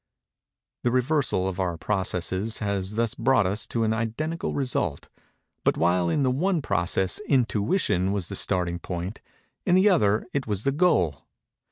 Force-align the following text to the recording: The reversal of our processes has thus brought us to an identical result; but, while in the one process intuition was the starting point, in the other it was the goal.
The 0.81 0.89
reversal 0.89 1.47
of 1.47 1.59
our 1.59 1.77
processes 1.77 2.57
has 2.57 2.95
thus 2.95 3.13
brought 3.13 3.45
us 3.45 3.67
to 3.67 3.83
an 3.83 3.93
identical 3.93 4.51
result; 4.51 5.09
but, 5.63 5.77
while 5.77 6.09
in 6.09 6.23
the 6.23 6.31
one 6.31 6.59
process 6.63 7.19
intuition 7.27 8.11
was 8.11 8.27
the 8.27 8.35
starting 8.35 8.79
point, 8.79 9.21
in 9.63 9.75
the 9.75 9.89
other 9.89 10.25
it 10.33 10.47
was 10.47 10.63
the 10.63 10.71
goal. 10.71 11.27